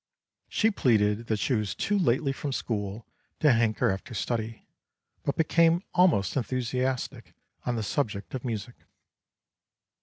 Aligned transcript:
She 0.49 0.71
pleaded 0.71 1.27
that 1.27 1.37
she 1.37 1.53
was 1.53 1.75
too 1.75 1.95
lately 1.95 2.31
from 2.31 2.53
school 2.53 3.05
to 3.39 3.53
hanker 3.53 3.91
after 3.91 4.15
study, 4.15 4.65
but 5.21 5.35
became 5.35 5.83
almost 5.93 6.35
enthusiastic 6.35 7.35
on 7.67 7.75
the 7.75 7.83
subject 7.83 8.33
of 8.33 8.43
music. 8.43 8.73